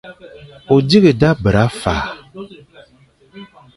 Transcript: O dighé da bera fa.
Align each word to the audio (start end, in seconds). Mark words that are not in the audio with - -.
O 0.73 0.75
dighé 0.87 1.11
da 1.21 1.31
bera 1.43 1.65
fa. 1.81 1.95